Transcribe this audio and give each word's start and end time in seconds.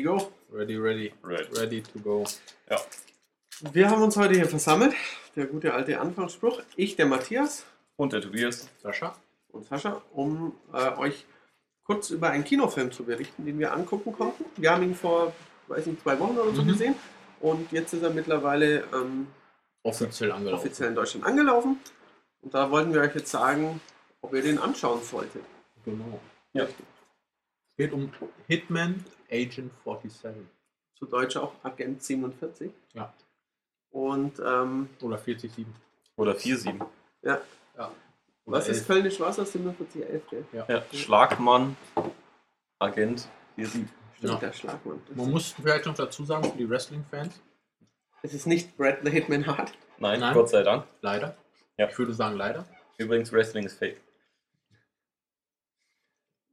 Ready, 0.00 0.18
go. 0.18 0.32
Ready, 0.50 0.76
ready. 0.78 1.12
Right. 1.22 1.46
Ready 1.58 1.82
to 1.82 1.98
go. 1.98 2.24
Wir 3.72 3.90
haben 3.90 4.02
uns 4.02 4.16
heute 4.16 4.34
hier 4.34 4.46
versammelt. 4.46 4.94
Der 5.36 5.44
gute 5.46 5.74
alte 5.74 6.00
Anfangsspruch. 6.00 6.62
Ich, 6.76 6.96
der 6.96 7.04
Matthias 7.06 7.64
Und 7.96 8.12
der 8.14 8.22
Tobias. 8.22 8.68
Sascha? 8.82 9.14
und 9.52 9.66
Sascha, 9.66 10.00
um 10.12 10.54
äh, 10.72 10.96
euch 10.96 11.26
kurz 11.84 12.08
über 12.10 12.30
einen 12.30 12.44
Kinofilm 12.44 12.92
zu 12.92 13.04
berichten, 13.04 13.44
den 13.44 13.58
wir 13.58 13.72
angucken 13.74 14.12
konnten. 14.12 14.44
Wir 14.56 14.70
haben 14.70 14.84
ihn 14.84 14.94
vor, 14.94 15.34
weiß 15.66 15.84
nicht, 15.86 16.00
zwei 16.02 16.18
Wochen 16.20 16.38
oder 16.38 16.54
so 16.54 16.62
Mhm. 16.62 16.68
gesehen. 16.68 16.94
Und 17.40 17.70
jetzt 17.72 17.92
ist 17.92 18.02
er 18.02 18.10
mittlerweile 18.10 18.84
ähm, 18.94 19.26
Offiziell 19.82 20.30
angelaufen. 20.32 20.60
offiziell 20.60 20.88
in 20.90 20.94
Deutschland 20.94 21.26
angelaufen. 21.26 21.78
Und 22.42 22.54
da 22.54 22.70
wollten 22.70 22.94
wir 22.94 23.00
euch 23.02 23.14
jetzt 23.14 23.30
sagen, 23.30 23.80
ob 24.22 24.32
ihr 24.34 24.42
den 24.42 24.58
anschauen 24.58 25.02
solltet. 25.02 25.42
Genau. 25.84 26.20
Ja. 26.52 26.64
Es 26.64 26.70
geht 27.80 27.92
um 27.94 28.10
Hitman 28.46 29.02
Agent 29.30 29.72
47. 29.84 30.34
Zu 30.98 31.06
Deutsch 31.06 31.36
auch 31.38 31.52
Agent 31.62 32.02
47. 32.02 32.70
Ja. 32.92 33.10
Und 33.90 34.38
ähm, 34.38 34.90
Oder 35.00 35.16
47. 35.16 35.64
Oder 36.16 36.32
4-7. 36.32 36.84
ja, 37.22 37.40
Ja. 37.78 37.90
was 38.44 38.68
ist 38.68 38.86
Kölnisch 38.86 39.18
Wasser? 39.18 39.46
4711, 39.46 40.22
gell? 40.28 40.44
Ja. 40.52 40.82
Schlagmann, 40.92 41.74
Agent 42.78 43.26
4-7. 43.56 43.66
Stimmt, 43.66 43.88
Ja. 44.20 44.34
der 44.36 44.52
Schlagmann. 44.52 45.00
Das 45.08 45.16
Man 45.16 45.30
muss 45.30 45.52
vielleicht 45.52 45.86
noch 45.86 45.94
dazu 45.94 46.22
sagen, 46.26 46.44
für 46.50 46.58
die 46.58 46.68
Wrestling-Fans, 46.68 47.40
es 48.22 48.34
ist 48.34 48.46
nicht 48.46 48.76
Brad 48.76 48.98
the 49.02 49.10
Hitman 49.10 49.46
Hart. 49.46 49.72
Nein, 49.98 50.20
Nein. 50.20 50.34
Gott 50.34 50.50
sei 50.50 50.62
Dank. 50.62 50.84
leider. 51.00 51.34
Ja. 51.78 51.88
Ich 51.88 51.98
würde 51.98 52.12
sagen, 52.12 52.36
leider. 52.36 52.66
Übrigens, 52.98 53.32
Wrestling 53.32 53.64
ist 53.64 53.78
fake. 53.78 54.02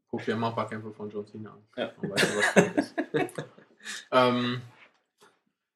Guck 0.10 0.24
dir 0.24 0.36
mal 0.36 0.50
ein 0.50 0.56
paar 0.56 0.70
Kämpfe 0.70 0.92
von 0.92 1.10
John 1.10 1.26
Cena 1.28 1.52
an. 1.52 1.64
Ja. 1.76 1.92
Dann 2.02 2.12
weißt 2.12 2.24
du, 2.24 2.38
was 2.38 2.86
ist. 2.86 2.96
ähm, 4.12 4.62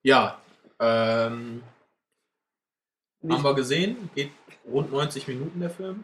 ja, 0.04 0.40
ähm, 0.80 1.64
haben 3.30 3.44
wir 3.44 3.54
gesehen. 3.56 4.09
Geht 4.16 4.32
rund 4.66 4.92
90 4.92 5.28
Minuten 5.28 5.59
der 5.59 5.70
Film. 5.70 6.04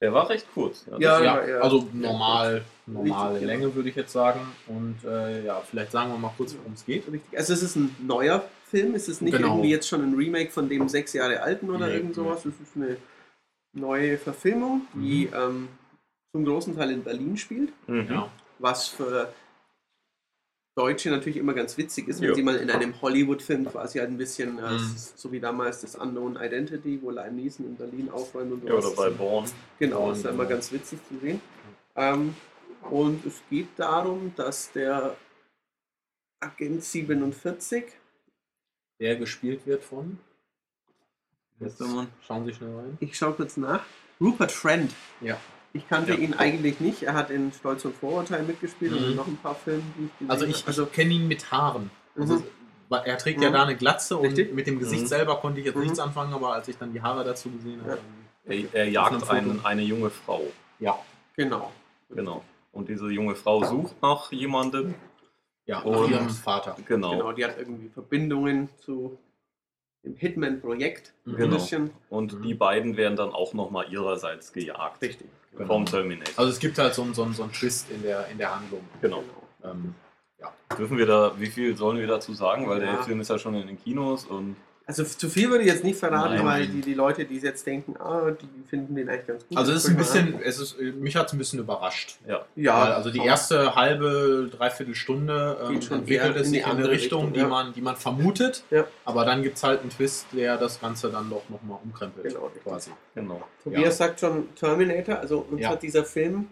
Der 0.00 0.12
war 0.12 0.28
recht 0.28 0.46
kurz. 0.52 0.84
Ja, 0.90 0.98
ja, 0.98 1.22
ja, 1.22 1.46
ja. 1.48 1.60
also 1.60 1.88
normal, 1.92 2.62
normale 2.86 3.30
Richtig, 3.36 3.48
ja. 3.48 3.54
Länge 3.54 3.74
würde 3.74 3.88
ich 3.88 3.96
jetzt 3.96 4.12
sagen. 4.12 4.40
Und 4.66 5.02
äh, 5.04 5.44
ja, 5.44 5.60
vielleicht 5.60 5.92
sagen 5.92 6.10
wir 6.12 6.18
mal 6.18 6.32
kurz, 6.36 6.54
worum 6.58 6.74
es 6.74 6.84
geht. 6.84 7.10
Richtig. 7.10 7.38
Also 7.38 7.54
es 7.54 7.62
ist 7.62 7.76
ein 7.76 7.96
neuer 8.00 8.44
Film, 8.66 8.94
es 8.94 9.08
ist 9.08 9.22
nicht 9.22 9.36
Genau. 9.36 9.54
irgendwie 9.54 9.70
jetzt 9.70 9.88
schon 9.88 10.02
ein 10.02 10.14
Remake 10.14 10.50
von 10.50 10.68
dem 10.68 10.88
sechs 10.88 11.14
Jahre 11.14 11.40
alten 11.40 11.70
oder 11.70 11.86
Nee, 11.86 11.94
irgend 11.94 12.14
sowas. 12.14 12.44
Es 12.44 12.60
ist 12.60 12.76
eine 12.76 12.98
neue 13.72 14.18
Verfilmung, 14.18 14.82
die 14.94 15.26
Mhm. 15.28 15.34
ähm, 15.34 15.68
zum 16.36 16.44
großen 16.44 16.76
Teil 16.76 16.90
in 16.90 17.02
Berlin 17.02 17.36
spielt, 17.36 17.72
Mhm. 17.88 18.24
Was 18.58 18.88
für 18.88 19.32
Deutsche 20.76 21.10
natürlich 21.10 21.38
immer 21.38 21.54
ganz 21.54 21.76
witzig 21.78 22.08
ist, 22.08 22.20
wenn 22.20 22.28
Ja. 22.30 22.34
sie 22.34 22.42
mal 22.42 22.56
in 22.56 22.70
einem 22.70 23.00
Hollywood-Film 23.00 23.64
quasi 23.66 23.98
halt 23.98 24.10
ein 24.10 24.18
bisschen, 24.18 24.58
äh, 24.58 24.72
Mhm. 24.72 24.94
so 24.96 25.32
wie 25.32 25.40
damals 25.40 25.80
das 25.80 25.94
Unknown 25.96 26.36
Identity, 26.36 27.00
wo 27.02 27.10
Liam 27.10 27.36
Neeson 27.36 27.64
in 27.66 27.76
Berlin 27.76 28.10
aufräumt 28.10 28.52
und 28.52 28.64
Ja, 28.64 28.74
oder 28.74 28.90
bei 28.90 29.08
Born. 29.10 29.50
Genau, 29.78 30.08
Und, 30.08 30.12
ist 30.16 30.24
ja 30.24 30.30
immer 30.30 30.44
ganz 30.46 30.70
witzig 30.72 30.98
zu 31.08 31.18
sehen. 31.18 31.40
Ähm, 31.94 32.34
und 32.90 33.24
es 33.24 33.40
geht 33.48 33.68
darum, 33.76 34.32
dass 34.36 34.70
der 34.72 35.16
Agent 36.40 36.84
47, 36.84 37.84
der 39.00 39.16
gespielt 39.16 39.66
wird 39.66 39.82
von. 39.82 40.18
Jetzt. 41.58 41.82
Schauen 42.26 42.44
Sie 42.44 42.52
schnell 42.52 42.74
rein. 42.76 42.98
ich 43.00 43.16
schaue 43.16 43.32
kurz 43.32 43.56
nach, 43.56 43.84
Rupert 44.20 44.52
Friend. 44.52 44.92
Ja. 45.22 45.38
Ich 45.76 45.88
kannte 45.88 46.12
Ja. 46.14 46.18
ihn 46.18 46.34
eigentlich 46.34 46.80
nicht. 46.80 47.02
Er 47.02 47.14
hat 47.14 47.30
in 47.30 47.52
Stolz 47.52 47.84
und 47.84 47.94
Vorurteil 47.96 48.42
mitgespielt 48.42 48.92
und 48.92 49.02
Mhm. 49.02 49.10
in 49.10 49.16
noch 49.16 49.26
ein 49.26 49.36
paar 49.36 49.54
Filmen, 49.54 49.92
die 49.98 50.04
ich 50.06 50.12
gesehen 50.18 50.30
Also 50.30 50.46
ich, 50.46 50.66
ich 50.66 50.92
kenne 50.92 51.12
ihn 51.14 51.28
mit 51.28 51.50
Haaren. 51.52 51.90
Also, 52.16 52.36
Mhm. 52.36 52.42
er 53.04 53.18
trägt 53.18 53.42
ja 53.42 53.50
Mhm. 53.50 53.54
da 53.54 53.62
eine 53.64 53.76
Glatze 53.76 54.16
und 54.16 54.26
Richtig. 54.26 54.54
mit 54.54 54.66
dem 54.66 54.78
Gesicht 54.78 55.02
Mhm. 55.02 55.06
selber 55.06 55.36
konnte 55.36 55.60
ich 55.60 55.66
jetzt 55.66 55.76
Mhm. 55.76 55.82
nichts 55.82 55.98
anfangen, 55.98 56.32
aber 56.32 56.52
als 56.54 56.68
ich 56.68 56.76
dann 56.78 56.92
die 56.92 57.02
Haare 57.02 57.24
dazu 57.24 57.50
gesehen 57.50 57.80
habe, 57.82 57.98
Ja. 58.46 58.52
Er, 58.52 58.74
er 58.74 58.88
jagt 58.88 59.28
einen, 59.28 59.64
eine 59.64 59.82
junge 59.82 60.08
Frau. 60.10 60.42
ja, 60.78 60.96
Genau. 61.36 61.72
Genau. 62.08 62.42
Und 62.72 62.88
diese 62.88 63.08
junge 63.10 63.34
Frau 63.34 63.64
sucht 63.64 64.00
nach 64.00 64.30
jemandem. 64.32 64.94
ja, 65.66 65.80
Und- 65.80 66.10
ihrem 66.12 66.30
Vater. 66.30 66.76
Genau. 66.86 67.10
Genau, 67.10 67.32
die 67.32 67.44
hat 67.44 67.58
irgendwie 67.58 67.88
Verbindungen 67.88 68.68
zu 68.78 69.18
dem 70.06 70.16
Hitman-Projekt. 70.16 71.12
Ein 71.26 71.36
Genau. 71.36 71.56
bisschen. 71.56 71.90
Und 72.08 72.32
Mhm. 72.38 72.42
die 72.42 72.54
beiden 72.54 72.96
werden 72.96 73.16
dann 73.16 73.30
auch 73.30 73.52
nochmal 73.54 73.92
ihrerseits 73.92 74.52
gejagt. 74.52 75.02
Richtig. 75.02 75.28
Genau. 75.52 75.66
Vom 75.66 75.86
Terminator. 75.86 76.32
Also 76.38 76.50
es 76.52 76.58
gibt 76.58 76.78
halt 76.78 76.94
so, 76.94 77.02
einen- 77.02 77.14
so, 77.14 77.22
einen- 77.22 77.32
so 77.34 77.42
einen 77.42 77.52
Twist 77.52 77.90
in 77.90 78.02
der, 78.02 78.26
in 78.28 78.38
der 78.38 78.54
Handlung. 78.54 78.80
genau. 79.00 79.22
Ähm, 79.64 79.94
Dürfen 80.78 80.98
wir 80.98 81.06
da, 81.06 81.32
wie 81.38 81.46
viel 81.46 81.76
sollen 81.76 81.98
wir 81.98 82.06
dazu 82.06 82.34
sagen? 82.34 82.68
Weil 82.68 82.82
Ja. 82.82 82.92
der 82.96 83.02
Film 83.04 83.20
ist 83.20 83.30
ja 83.30 83.38
schon 83.38 83.54
in 83.54 83.66
den 83.66 83.78
Kinos 83.82 84.26
und 84.26 84.56
Also 84.88 85.02
zu 85.02 85.28
viel 85.28 85.50
würde 85.50 85.64
ich 85.64 85.70
jetzt 85.70 85.82
nicht 85.82 85.98
verraten, 85.98 86.36
Nein. 86.36 86.44
weil 86.46 86.66
die, 86.68 86.80
die 86.80 86.94
Leute, 86.94 87.24
die 87.24 87.38
jetzt 87.38 87.66
denken, 87.66 87.96
ah, 87.98 88.30
die 88.30 88.46
finden 88.68 88.94
den 88.94 89.08
eigentlich 89.08 89.26
ganz 89.26 89.48
gut. 89.48 89.58
also 89.58 89.72
es 89.72 89.82
ist 89.84 89.90
ein 89.90 89.96
bisschen, 89.96 90.40
es 90.40 90.60
ist, 90.60 90.78
mich 90.78 91.16
hat 91.16 91.26
es 91.26 91.32
ein 91.32 91.38
bisschen 91.38 91.58
überrascht. 91.58 92.18
ja. 92.24 92.36
an. 92.38 92.44
Ja, 92.54 92.80
Weil 92.82 92.92
also 92.92 93.10
die 93.10 93.18
aber- 93.18 93.28
erste 93.28 93.74
halbe, 93.74 94.48
dreiviertel 94.56 94.94
Stunde 94.94 95.58
ähm, 95.68 95.80
entwickelt 95.90 96.36
es 96.36 96.46
in 96.46 96.52
die 96.52 96.58
sich 96.60 96.66
in 96.66 96.72
eine 96.72 96.88
Richtung, 96.88 97.20
Richtung, 97.24 97.32
die, 97.32 97.40
ja. 97.40 97.48
man, 97.48 97.72
die 97.72 97.80
man 97.80 97.96
vermutet. 97.96 98.62
Ja. 98.70 98.86
Aber 99.04 99.24
dann 99.24 99.42
gibt 99.42 99.56
es 99.56 99.64
halt 99.64 99.80
einen 99.80 99.90
Twist, 99.90 100.26
der 100.32 100.56
das 100.56 100.80
Ganze 100.80 101.10
dann 101.10 101.30
doch 101.30 101.42
nochmal 101.48 101.78
umkrempelt. 101.82 102.28
Genau, 102.28 102.48
quasi. 102.62 102.92
Genau. 103.16 103.42
Tobias 103.64 103.82
Ja. 103.82 103.90
sagt 103.90 104.20
schon 104.20 104.54
Terminator, 104.54 105.18
also 105.18 105.44
uns 105.50 105.62
Ja. 105.62 105.70
hat 105.70 105.82
dieser 105.82 106.04
Film 106.04 106.46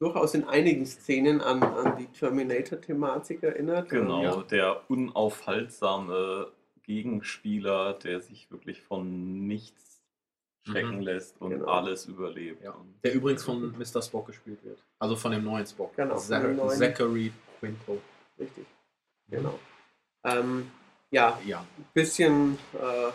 durchaus 0.00 0.34
in 0.34 0.42
einigen 0.48 0.86
Szenen 0.86 1.40
an, 1.40 1.62
an 1.62 1.96
die 1.98 2.06
Terminator-Thematik 2.08 3.44
erinnert. 3.44 3.88
Genau. 3.90 4.22
Ja. 4.24 4.42
Der 4.50 4.80
unaufhaltsame 4.88 6.48
Gegenspieler, 6.84 7.94
der 7.94 8.20
sich 8.20 8.50
wirklich 8.50 8.82
von 8.82 9.46
nichts 9.46 10.00
schrecken 10.62 10.96
Mhm. 10.96 11.02
lässt 11.02 11.40
und 11.40 11.50
Genau. 11.50 11.66
alles 11.66 12.06
überlebt. 12.06 12.62
Ja. 12.62 12.74
Der 13.02 13.12
übrigens 13.14 13.44
von 13.44 13.72
Mr. 13.76 14.00
Spock 14.02 14.26
gespielt 14.28 14.62
wird. 14.64 14.78
Also 14.98 15.14
von 15.16 15.32
dem 15.32 15.44
neuen 15.44 15.66
Spock. 15.66 15.94
Genau, 15.96 16.16
Zach- 16.16 16.42
neuen. 16.42 16.70
Zachary 16.70 17.32
Quinto. 17.60 18.00
Richtig, 18.38 18.64
genau. 19.28 19.58
Ähm, 20.24 20.70
ja, 21.10 21.38
Ja. 21.44 21.60
ein 21.60 21.84
bisschen 21.92 22.58
äh, 22.74 23.10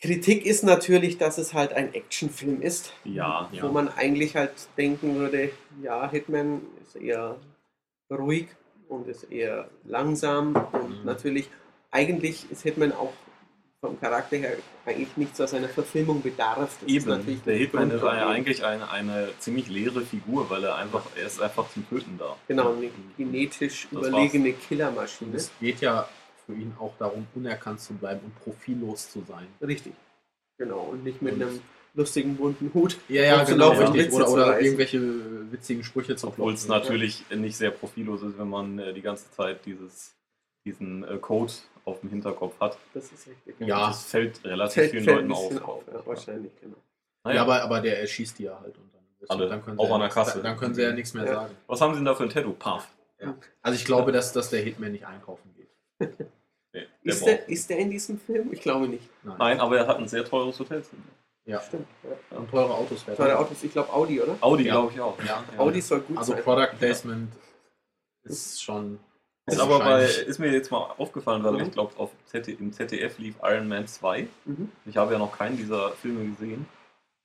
Kritik 0.00 0.44
ist 0.44 0.64
natürlich, 0.64 1.16
dass 1.18 1.38
es 1.38 1.54
halt 1.54 1.72
ein 1.72 1.94
Actionfilm 1.94 2.60
ist, 2.60 2.92
Ja, 3.04 3.48
Ja. 3.52 3.62
wo 3.62 3.68
man 3.68 3.88
eigentlich 3.88 4.34
halt 4.34 4.52
denken 4.76 5.14
würde, 5.14 5.52
ja, 5.80 6.10
Hitman 6.10 6.62
ist 6.82 6.96
eher 6.96 7.36
ruhig 8.10 8.48
und 8.88 9.06
ist 9.06 9.30
eher 9.30 9.70
langsam 9.84 10.56
und 10.56 10.98
Mhm. 11.00 11.04
natürlich, 11.04 11.48
eigentlich 11.92 12.50
ist 12.50 12.62
Hitman 12.62 12.92
auch 12.92 13.12
vom 13.80 13.98
Charakter 14.00 14.36
her 14.36 14.56
eigentlich 14.86 15.16
nichts, 15.16 15.38
was 15.40 15.54
einer 15.54 15.68
Verfilmung 15.68 16.22
bedarf. 16.22 16.56
Das 16.80 16.82
ist 16.82 16.88
eben. 16.88 17.06
natürlich 17.08 17.42
Der 17.42 17.56
Hitman 17.56 17.90
ist 17.90 18.00
Grundproblem. 18.00 18.28
eigentlich 18.28 18.64
eine, 18.64 18.90
eine 18.90 19.28
ziemlich 19.40 19.68
leere 19.68 20.02
Figur, 20.02 20.48
weil 20.50 20.64
er 20.64 20.76
einfach, 20.76 21.04
er 21.16 21.26
ist 21.26 21.40
einfach 21.42 21.68
zum 21.72 21.88
Töten 21.88 22.16
da. 22.18 22.36
Genau, 22.48 22.72
eine 22.74 22.90
genetisch 23.16 23.88
Das 23.90 24.06
überlegene 24.08 24.50
Und 24.50 24.60
Killermaschine. 24.68 25.36
es 25.36 25.50
geht 25.60 25.80
ja 25.80 26.08
für 26.46 26.54
ihn 26.54 26.72
auch 26.78 26.92
darum, 26.98 27.26
unerkannt 27.34 27.80
zu 27.80 27.94
bleiben 27.94 28.20
und 28.24 28.38
profillos 28.40 29.10
zu 29.10 29.22
sein. 29.28 29.46
Richtig. 29.60 29.92
Genau, 30.58 30.80
und 30.92 31.02
nicht 31.04 31.20
mit 31.22 31.34
Und- 31.34 31.42
einem 31.42 31.60
lustigen 31.94 32.36
bunten 32.36 32.70
Hut. 32.72 32.96
Ja, 33.08 33.40
und 33.42 33.48
richtig. 33.48 33.94
Witze 34.06 34.14
Oder, 34.16 34.28
oder 34.32 34.60
irgendwelche 34.60 35.52
witzigen 35.52 35.84
Sprüche 35.84 36.16
zu 36.16 36.28
Obwohl 36.28 36.54
es 36.54 36.66
natürlich 36.68 37.24
nicht 37.34 37.56
sehr 37.56 37.70
profillos 37.72 38.22
ist, 38.22 38.38
wenn 38.38 38.48
man 38.48 38.78
äh, 38.78 38.94
die 38.94 39.02
ganze 39.02 39.30
Zeit 39.32 39.66
dieses, 39.66 40.14
diesen 40.64 41.02
äh, 41.04 41.18
Code 41.18 41.52
auf 41.84 42.00
dem 42.00 42.10
Hinterkopf 42.10 42.58
hat. 42.60 42.78
Das 42.94 43.10
ist 43.12 43.26
richtig. 43.28 43.56
Ja. 43.60 43.88
Das 43.88 44.04
fällt 44.04 44.44
relativ 44.44 44.74
fällt, 44.74 44.90
vielen 44.92 45.04
fällt 45.04 45.28
Leuten 45.28 45.32
auf. 45.62 45.68
auf. 45.68 45.84
Ja, 45.92 46.06
wahrscheinlich, 46.06 46.52
genau. 46.60 46.76
Naja. 47.24 47.36
Ja, 47.36 47.42
aber, 47.42 47.62
aber 47.62 47.80
der 47.80 48.00
erschießt 48.00 48.38
die 48.38 48.44
ja 48.44 48.58
halt. 48.60 48.76
Und 48.76 48.90
dann, 48.92 49.02
Alle, 49.28 49.48
dann 49.48 49.62
können 49.64 49.78
auch 49.78 49.86
sie 49.86 49.92
an 49.92 50.00
ja 50.00 50.06
der 50.06 50.06
nichts- 50.06 50.14
Kasse. 50.14 50.42
Dann 50.42 50.56
können 50.56 50.74
sie 50.74 50.82
ja 50.82 50.92
nichts 50.92 51.14
mehr 51.14 51.24
Ja. 51.24 51.34
sagen. 51.34 51.56
Was 51.66 51.80
haben 51.80 51.92
sie 51.94 51.98
denn 51.98 52.04
da 52.06 52.14
für 52.14 52.22
ein 52.24 52.30
Tattoo? 52.30 52.52
Puff. 52.52 52.88
Also 53.62 53.76
ich 53.78 53.84
glaube, 53.84 54.10
dass, 54.10 54.32
dass 54.32 54.50
der 54.50 54.62
Hitman 54.62 54.90
nicht 54.92 55.06
einkaufen 55.06 55.54
geht. 55.54 55.68
Nee, 56.00 56.08
der 56.72 56.86
Ist 57.04 57.24
der, 57.26 57.48
ist 57.48 57.70
der 57.70 57.78
in 57.78 57.90
diesem 57.90 58.18
Film? 58.18 58.52
Ich 58.52 58.60
glaube 58.60 58.88
nicht. 58.88 59.08
Nein, 59.22 59.60
aber 59.60 59.76
er 59.76 59.86
hat 59.86 59.98
ein 59.98 60.08
sehr 60.08 60.24
teures 60.24 60.58
Hotelzimmer. 60.58 61.02
Ja. 61.44 61.60
Stimmt. 61.60 61.86
Ja. 62.02 62.38
Und 62.38 62.50
teure 62.50 62.72
Autos 62.74 63.02
fährt 63.02 63.16
Teure. 63.18 63.38
Autos, 63.38 63.62
ich 63.62 63.70
glaube 63.72 63.92
Audi, 63.92 64.20
oder? 64.20 64.36
Audi, 64.40 64.64
Ja. 64.64 64.72
glaube 64.74 64.92
ich 64.92 65.00
auch. 65.00 65.22
Ja. 65.24 65.44
Audi 65.58 65.80
soll 65.80 66.00
gut 66.00 66.16
Also 66.18 66.32
sein. 66.32 66.42
Product 66.42 66.76
Placement 66.78 67.32
ist 68.24 68.62
schon. 68.62 68.98
Ist 69.46 69.58
aber 69.58 69.80
bei, 69.80 70.04
ist 70.04 70.38
mir 70.38 70.52
jetzt 70.52 70.70
mal 70.70 70.94
aufgefallen, 70.98 71.42
weil 71.42 71.54
Mhm. 71.54 71.60
ich 71.62 71.72
glaube, 71.72 72.10
im 72.46 72.72
ZDF 72.72 73.18
lief 73.18 73.34
Iron 73.42 73.68
Man 73.68 73.88
2. 73.88 74.28
Mhm. 74.44 74.70
Ich 74.86 74.96
habe 74.96 75.12
ja 75.14 75.18
noch 75.18 75.36
keinen 75.36 75.56
dieser 75.56 75.90
Filme 75.92 76.24
gesehen. 76.30 76.66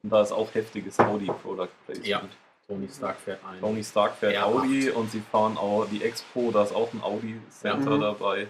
Und 0.04 0.10
da 0.12 0.22
ist 0.22 0.31
auch 0.31 0.54
heftiges 0.54 1.00
Audi 1.00 1.25
Product 1.28 1.69
Placement. 1.86 2.08
Ja. 2.08 2.22
Tony 2.68 2.90
Stark 2.90 3.18
fährt 3.19 3.44
ein. 3.46 3.60
Tony 3.60 3.84
Stark 3.84 4.16
fährt 4.16 4.36
R8. 4.36 4.44
Audi 4.44 4.90
und 4.90 5.10
sie 5.12 5.22
fahren 5.22 5.58
auch 5.58 5.86
die 5.86 6.04
Expo, 6.04 6.52
da 6.52 6.64
ist 6.64 6.74
auch 6.74 6.92
ein 6.94 7.02
Audi 7.02 7.40
Center 7.50 7.92
Mhm. 7.98 8.02
dabei. 8.02 8.48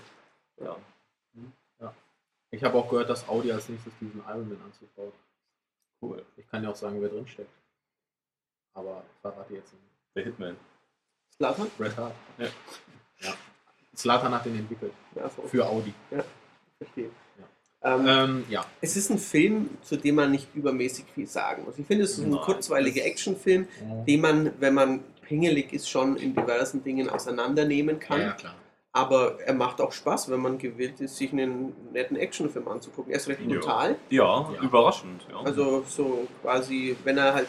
Ja. 0.61 0.75
Ich 2.49 2.63
habe 2.63 2.77
auch 2.77 2.89
gehört, 2.89 3.09
dass 3.09 3.27
Audi 3.27 3.51
als 3.51 3.67
nächstes 3.67 3.91
diesen 3.99 4.21
Ironman 4.21 4.61
Anzug 4.65 4.95
baut. 4.95 5.13
Cool. 6.01 6.25
Ich 6.37 6.49
kann 6.49 6.63
ja 6.63 6.69
auch 6.69 6.75
sagen, 6.75 7.01
wer 7.01 7.09
drin 7.09 7.27
steckt. 7.27 7.51
Aber 8.73 9.03
verrate 9.21 9.53
jetzt 9.55 9.73
nicht. 9.73 9.83
Der 10.15 10.23
Hitman. 10.23 10.55
Zlatan? 11.35 11.67
Red 11.77 11.97
Hart. 11.97 12.13
Ja. 12.37 12.47
Slatan 13.97 14.33
hat 14.33 14.45
den 14.45 14.55
entwickelt. 14.57 14.93
Ja, 15.15 15.29
so, 15.29 15.41
Für 15.43 15.67
Audi. 15.67 15.93
verstehe. 16.77 17.09
Ähm, 17.83 18.05
Ähm, 18.07 18.45
ja. 18.49 18.65
Es 18.81 18.95
ist 18.97 19.09
ein 19.11 19.17
Film, 19.19 19.69
zu 19.83 19.97
dem 19.97 20.15
man 20.15 20.31
nicht 20.31 20.47
übermäßig 20.55 21.05
viel 21.13 21.27
sagen 21.27 21.63
muss. 21.65 21.77
Ich 21.77 21.85
finde, 21.85 22.03
es 22.05 22.11
ist 22.17 22.23
ein 22.25 22.31
Nein, 22.31 22.41
kurzweiliger 22.41 23.05
Actionfilm, 23.05 23.67
den 24.07 24.21
man, 24.21 24.51
wenn 24.59 24.73
man 24.73 25.03
pingelig 25.21 25.73
ist, 25.73 25.89
schon 25.89 26.17
in 26.17 26.33
diversen 26.35 26.83
Dingen 26.83 27.09
auseinandernehmen 27.09 27.97
Ja, 27.99 28.07
kann. 28.07 28.21
ja, 28.21 28.31
klar. 28.31 28.55
Aber 28.93 29.39
er 29.41 29.53
macht 29.53 29.79
auch 29.79 29.91
Spaß, 29.91 30.31
wenn 30.31 30.39
man 30.39 30.57
gewillt 30.57 30.99
ist, 31.01 31.17
sich 31.17 31.31
einen 31.31 31.75
netten 31.93 32.17
Actionfilm 32.17 32.67
anzugucken. 32.67 33.11
Er 33.11 33.17
ist 33.17 33.27
recht 33.27 33.41
Ja. 33.41 33.47
brutal. 33.59 33.95
Ja, 34.09 34.49
Ja. 34.55 34.61
überraschend. 34.63 35.27
Ja. 35.29 35.41
Also 35.41 35.83
so 35.87 36.27
quasi, 36.41 36.95
wenn 37.03 37.17
er 37.19 37.35
halt, 37.35 37.47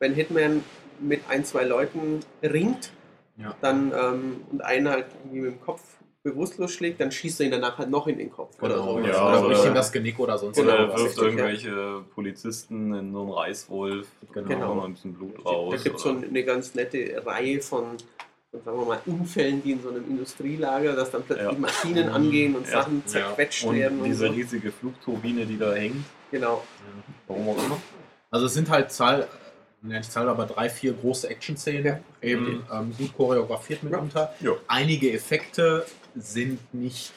wenn 0.00 0.12
Hitman 0.14 0.62
mit 1.00 1.22
ein, 1.30 1.44
zwei 1.46 1.64
Leuten 1.64 2.20
ringt, 2.42 2.90
Ja. 3.38 3.54
dann 3.60 3.92
ähm, 3.92 4.40
und 4.50 4.62
einen 4.62 4.88
halt 4.88 5.06
irgendwie 5.24 5.40
mit 5.42 5.52
dem 5.52 5.60
Kopf 5.60 5.82
bewusstlos 6.22 6.72
schlägt, 6.72 7.00
dann 7.00 7.12
schießt 7.12 7.40
er 7.40 7.46
ihn 7.46 7.52
danach 7.52 7.78
halt 7.78 7.88
noch 7.90 8.06
in 8.08 8.18
den 8.18 8.30
Kopf 8.32 8.60
oder 8.60 8.74
Genau. 8.74 8.94
so. 8.94 9.06
Ja, 9.06 9.28
oder 9.28 9.38
oder- 9.40 9.48
bricht 9.48 9.64
ihm 9.66 9.74
das 9.74 9.92
Genick 9.92 10.18
oder 10.18 10.36
sonst 10.38 10.56
Genau, 10.56 10.70
Oder 10.72 10.78
irgendwas. 10.80 11.02
wirft 11.02 11.20
richtig, 11.22 11.36
ja. 11.64 11.70
irgendwelche 11.70 12.04
Polizisten 12.14 12.94
in 12.94 13.12
so 13.12 13.20
einen 13.22 13.30
Reißwolf. 13.30 14.06
Genau. 14.32 14.48
Genau. 14.48 14.74
Mal 14.74 14.84
ein 14.86 14.94
bisschen 14.94 15.14
Blut 15.14 15.44
raus. 15.46 15.74
Da 15.76 15.82
gibt 15.82 15.96
es 15.96 16.02
so 16.02 16.10
oder- 16.10 16.26
eine 16.26 16.44
ganz 16.44 16.74
nette 16.74 17.22
Reihe 17.24 17.60
von, 17.60 17.84
sagen 18.52 18.78
wir 18.78 18.86
mal, 18.86 18.98
Unfällen, 19.06 19.62
die 19.62 19.72
in 19.72 19.82
so 19.82 19.90
einem 19.90 20.04
Industrielager, 20.08 20.96
dass 20.96 21.10
dann 21.12 21.22
plötzlich 21.22 21.46
Ja. 21.52 21.58
Maschinen 21.58 22.08
angehen 22.08 22.56
und 22.56 22.64
Ja. 22.66 22.72
Sachen 22.82 23.02
Ja. 23.04 23.06
zerquetscht 23.06 23.70
werden 23.70 23.98
und 23.98 24.04
und 24.04 24.10
diese 24.10 24.26
so. 24.26 24.32
riesige 24.32 24.72
Flugturbine, 24.72 25.46
die 25.46 25.58
da 25.58 25.74
hängt. 25.74 26.04
Genau. 26.32 26.64
Warum 27.28 27.50
auch 27.50 27.64
immer. 27.64 27.76
Also 28.32 28.46
es 28.46 28.54
sind 28.54 28.68
halt 28.68 28.90
Zahl, 28.90 29.28
ja, 29.90 29.98
nicht 29.98 30.10
Zahl, 30.12 30.28
aber 30.28 30.46
drei, 30.46 30.68
vier 30.68 30.92
große 30.92 31.28
Action-Szenen, 31.28 31.84
Ja. 31.84 31.98
eben 32.22 32.64
ähm, 32.72 32.94
gut 32.96 33.14
choreografiert 33.16 33.82
mitunter. 33.82 34.34
Ja. 34.40 34.52
Einige 34.68 35.12
Effekte 35.12 35.86
sind 36.14 36.58
nicht, 36.74 37.12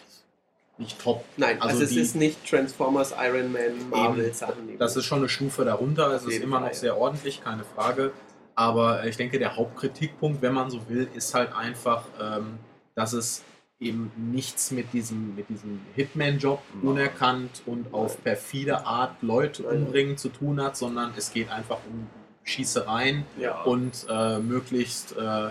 nicht 0.78 1.00
top. 1.02 1.24
Nein, 1.38 1.62
also, 1.62 1.74
Also 1.74 1.84
es 1.84 1.90
die- 1.92 2.00
ist 2.02 2.16
nicht 2.16 2.46
Transformers, 2.50 3.14
Iron 3.20 3.52
Man, 3.52 3.90
Marvel 3.90 4.34
Sachen. 4.34 4.78
Das 4.78 4.96
ist 4.96 5.06
schon 5.06 5.20
eine 5.20 5.30
Stufe 5.30 5.66
darunter. 5.66 6.12
Es 6.14 6.26
ist 6.26 6.42
immer 6.42 6.60
noch 6.60 6.74
sehr 6.74 6.98
ordentlich, 6.98 7.44
keine 7.44 7.64
Frage. 7.64 8.12
Aber 8.56 9.06
ich 9.06 9.16
denke, 9.16 9.40
der 9.40 9.56
Hauptkritikpunkt, 9.56 10.42
wenn 10.42 10.54
man 10.54 10.70
so 10.70 10.82
will, 10.90 11.08
ist 11.16 11.34
halt 11.34 11.54
einfach, 11.56 12.04
ähm, 12.22 12.58
dass 12.96 13.14
es 13.14 13.44
eben 13.80 14.12
nichts 14.18 14.72
mit 14.72 14.92
diesem, 14.92 15.34
mit 15.38 15.48
diesem 15.48 15.80
Hitman-Job 15.96 16.62
unerkannt 16.82 17.62
und 17.66 17.94
auf 17.94 18.22
perfide 18.22 18.86
Art 18.86 19.16
Leute 19.22 19.64
umbringen 19.64 20.18
zu 20.18 20.28
tun 20.28 20.62
hat, 20.62 20.76
sondern 20.76 21.14
es 21.16 21.32
geht 21.32 21.50
einfach 21.50 21.78
um 21.90 22.08
Schießereien 22.50 23.26
Ja. 23.40 23.62
und 23.64 24.06
äh, 24.10 24.40
möglichst 24.40 25.16
äh, 25.18 25.50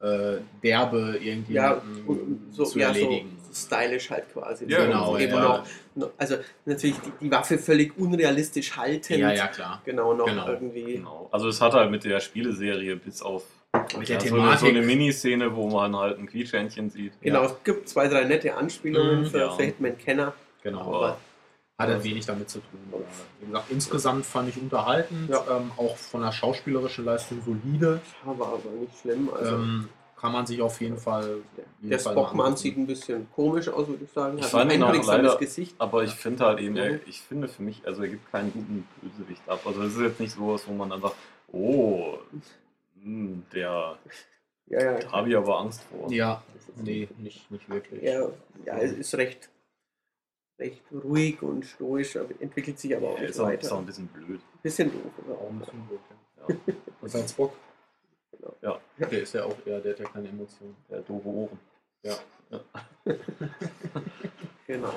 äh, 0.00 0.38
derbe 0.62 1.18
irgendwie 1.20 1.54
ja, 1.54 1.82
so, 2.50 2.64
zu 2.64 2.78
ja, 2.78 2.94
so 2.94 3.20
stylisch 3.52 4.10
halt 4.10 4.32
quasi. 4.32 4.66
Ja, 4.68 4.84
genau, 4.86 5.16
Eben 5.18 5.32
ja. 5.32 5.64
noch, 5.96 6.10
also 6.16 6.36
natürlich 6.64 6.96
die, 7.00 7.12
die 7.22 7.30
Waffe 7.30 7.58
völlig 7.58 7.98
unrealistisch 7.98 8.76
haltend. 8.76 9.18
Ja, 9.18 9.32
ja, 9.32 9.48
klar. 9.48 9.82
Genau, 9.84 10.14
noch 10.14 10.26
Genau. 10.26 10.48
irgendwie. 10.48 10.94
Genau. 10.94 11.28
Also 11.32 11.48
es 11.48 11.60
hat 11.60 11.72
halt 11.72 11.90
mit 11.90 12.04
der 12.04 12.20
Spieleserie 12.20 12.94
bis 12.96 13.22
auf 13.22 13.44
Mit 13.98 14.08
der 14.08 14.20
so, 14.20 14.36
eine, 14.36 14.56
so 14.56 14.66
eine 14.66 14.82
Miniszene, 14.82 15.54
wo 15.56 15.68
man 15.68 15.96
halt 15.96 16.18
ein 16.18 16.26
Quietschhändchen 16.28 16.90
sieht. 16.90 17.14
Genau, 17.20 17.40
Ja. 17.42 17.46
es 17.46 17.54
gibt 17.64 17.88
zwei, 17.88 18.06
drei 18.06 18.24
nette 18.24 18.54
Anspielungen 18.54 19.22
Mhm, 19.22 19.26
für, 19.26 19.38
ja. 19.38 19.50
für 19.50 19.62
Hitman-Kenner. 19.64 20.32
Genau. 20.62 20.80
Aber 20.80 21.18
Hat 21.80 21.88
halt 21.90 22.02
wenig 22.02 22.26
damit 22.26 22.50
zu 22.50 22.58
tun. 22.58 22.80
Wie 23.38 23.46
gesagt, 23.46 23.70
insgesamt 23.70 24.26
fand 24.26 24.48
ich 24.48 24.60
unterhaltend, 24.60 25.30
Ja. 25.30 25.44
ähm, 25.58 25.70
auch 25.76 25.96
von 25.96 26.22
der 26.22 26.32
schauspielerischen 26.32 27.04
Leistung 27.04 27.40
solide. 27.44 28.00
Ja, 28.26 28.36
war 28.36 28.48
aber 28.54 28.70
nicht 28.80 28.98
schlimm. 29.00 29.30
Also 29.32 29.54
ähm, 29.54 29.88
kann 30.16 30.32
man 30.32 30.44
sich 30.44 30.60
auf 30.60 30.80
jeden 30.80 30.96
Fall. 30.98 31.22
der, 31.56 31.64
jeden 31.80 31.90
der 31.90 32.00
Fall 32.00 32.14
Spockmann 32.14 32.56
sieht 32.56 32.76
ein 32.76 32.86
bisschen 32.88 33.28
komisch 33.30 33.68
aus, 33.68 33.86
würde 33.86 34.02
ich 34.04 34.10
sagen. 34.10 34.38
Ich 34.38 34.42
Hat 34.42 34.50
fand 34.50 34.72
ein 34.72 34.78
ihn 34.78 34.82
auch 34.82 35.06
leider- 35.06 35.36
Gesicht. 35.36 35.76
Aber 35.78 36.02
ich 36.02 36.10
finde 36.10 36.46
halt 36.46 36.58
eben, 36.58 36.76
er, 36.76 36.98
ich 37.06 37.20
finde 37.20 37.46
für 37.46 37.62
mich, 37.62 37.86
also 37.86 38.02
er 38.02 38.08
gibt 38.08 38.28
keinen 38.32 38.52
guten 38.52 38.84
Bösewicht 39.00 39.48
ab. 39.48 39.60
Also 39.64 39.80
es 39.84 39.94
ist 39.94 40.00
jetzt 40.00 40.18
nicht 40.18 40.32
sowas, 40.32 40.64
wo 40.66 40.72
man 40.72 40.90
dann 40.90 41.00
sagt, 41.00 41.14
oh, 41.52 42.18
hm, 43.00 43.44
der, 43.54 43.96
Ja, 44.66 44.82
ja. 44.82 44.98
da 44.98 45.12
habe 45.12 45.28
ich 45.30 45.36
aber 45.36 45.60
Angst 45.60 45.82
vor. 45.84 46.10
Ja, 46.10 46.42
nee, 46.74 47.08
nicht, 47.18 47.48
nicht 47.52 47.70
wirklich. 47.70 48.02
Ja, 48.02 48.26
ja, 48.66 48.78
es 48.78 48.90
ist 48.94 49.14
recht, 49.14 49.48
recht 50.58 50.82
ruhig 50.92 51.40
und 51.42 51.64
stoisch, 51.64 52.16
aber 52.16 52.30
entwickelt 52.40 52.78
sich 52.78 52.96
aber 52.96 53.08
auch 53.10 53.16
Er 53.16 53.20
nicht 53.22 53.30
ist 53.30 53.40
auch, 53.40 53.48
ist 53.50 53.66
auch 53.66 53.70
weiter. 53.70 53.78
ein 53.78 53.86
bisschen 53.86 54.06
blöd. 54.08 54.40
Bisschen 54.62 54.90
doof. 54.92 55.12
Aber 55.24 55.38
Auch 55.38 55.50
ein 55.50 55.58
bisschen 55.60 55.86
blöd, 55.86 56.00
Ja. 56.48 56.54
ja. 56.66 56.74
Und 57.00 57.08
sein 57.10 57.28
Spock? 57.28 57.52
Genau. 58.32 58.54
Ja. 58.62 58.78
Der 58.98 59.22
ist 59.22 59.34
ja 59.34 59.44
auch 59.44 59.56
eher, 59.64 59.80
der 59.80 59.92
hat 59.92 60.00
ja 60.00 60.06
keine 60.08 60.28
Emotionen. 60.28 60.76
Der 60.90 60.98
hat 60.98 61.08
doofe 61.08 61.28
Ohren. 61.28 61.58
Ja. 62.02 62.14
Genau. 64.66 64.92